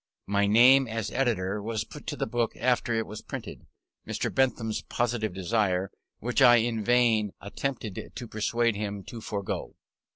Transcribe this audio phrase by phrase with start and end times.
[0.25, 3.61] My name as editor was put to the book after it was printed,
[4.07, 4.33] at Mr.
[4.33, 9.75] Bentham's positive desire, which I in vain attempted to persuade him to forego.